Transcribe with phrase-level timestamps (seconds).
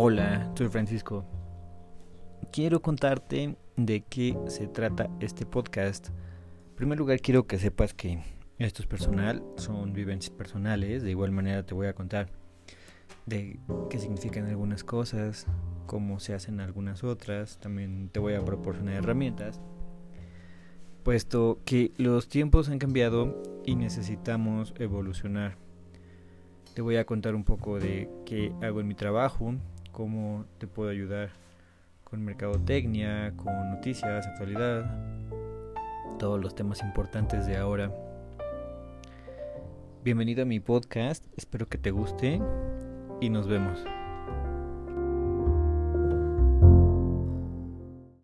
[0.00, 1.24] Hola, soy Francisco.
[2.52, 6.10] Quiero contarte de qué se trata este podcast.
[6.10, 8.22] En primer lugar, quiero que sepas que
[8.58, 11.02] esto es personal, son vivencias personales.
[11.02, 12.28] De igual manera, te voy a contar
[13.26, 13.58] de
[13.90, 15.48] qué significan algunas cosas,
[15.86, 17.58] cómo se hacen algunas otras.
[17.58, 19.60] También te voy a proporcionar herramientas,
[21.02, 25.56] puesto que los tiempos han cambiado y necesitamos evolucionar.
[26.72, 29.56] Te voy a contar un poco de qué hago en mi trabajo,
[29.98, 31.30] cómo te puedo ayudar
[32.04, 34.88] con mercadotecnia, con noticias, actualidad,
[36.20, 37.92] todos los temas importantes de ahora.
[40.04, 42.40] Bienvenido a mi podcast, espero que te guste
[43.20, 43.84] y nos vemos.